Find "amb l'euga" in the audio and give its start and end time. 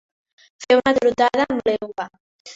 1.51-2.09